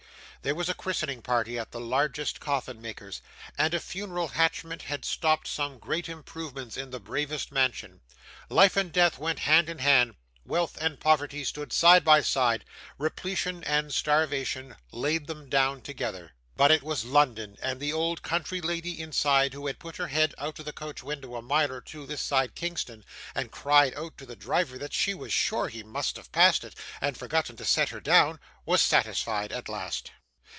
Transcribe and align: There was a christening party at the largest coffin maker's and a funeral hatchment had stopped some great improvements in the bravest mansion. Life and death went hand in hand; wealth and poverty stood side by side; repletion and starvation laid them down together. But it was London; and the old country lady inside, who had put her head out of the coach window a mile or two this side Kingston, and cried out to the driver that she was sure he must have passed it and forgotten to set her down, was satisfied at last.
There 0.43 0.55
was 0.55 0.69
a 0.69 0.73
christening 0.73 1.21
party 1.21 1.59
at 1.59 1.69
the 1.71 1.79
largest 1.79 2.39
coffin 2.39 2.81
maker's 2.81 3.21
and 3.59 3.75
a 3.75 3.79
funeral 3.79 4.29
hatchment 4.29 4.81
had 4.81 5.05
stopped 5.05 5.47
some 5.47 5.77
great 5.77 6.09
improvements 6.09 6.77
in 6.77 6.89
the 6.89 6.99
bravest 6.99 7.51
mansion. 7.51 8.01
Life 8.49 8.75
and 8.75 8.91
death 8.91 9.19
went 9.19 9.37
hand 9.37 9.69
in 9.69 9.77
hand; 9.77 10.15
wealth 10.43 10.79
and 10.81 10.99
poverty 10.99 11.43
stood 11.43 11.71
side 11.71 12.03
by 12.03 12.21
side; 12.21 12.65
repletion 12.97 13.63
and 13.65 13.93
starvation 13.93 14.77
laid 14.91 15.27
them 15.27 15.47
down 15.47 15.81
together. 15.83 16.31
But 16.57 16.71
it 16.71 16.81
was 16.81 17.05
London; 17.05 17.55
and 17.61 17.79
the 17.79 17.93
old 17.93 18.23
country 18.23 18.61
lady 18.61 18.99
inside, 18.99 19.53
who 19.53 19.67
had 19.67 19.77
put 19.77 19.97
her 19.97 20.07
head 20.07 20.33
out 20.39 20.57
of 20.57 20.65
the 20.65 20.73
coach 20.73 21.03
window 21.03 21.35
a 21.35 21.43
mile 21.43 21.71
or 21.71 21.81
two 21.81 22.07
this 22.07 22.21
side 22.23 22.55
Kingston, 22.55 23.05
and 23.35 23.51
cried 23.51 23.93
out 23.93 24.17
to 24.17 24.25
the 24.25 24.35
driver 24.35 24.79
that 24.79 24.91
she 24.95 25.13
was 25.13 25.31
sure 25.31 25.67
he 25.67 25.83
must 25.83 26.15
have 26.15 26.31
passed 26.31 26.63
it 26.63 26.73
and 26.99 27.15
forgotten 27.15 27.55
to 27.57 27.63
set 27.63 27.89
her 27.89 27.99
down, 28.01 28.39
was 28.65 28.81
satisfied 28.81 29.51
at 29.51 29.69
last. 29.69 30.09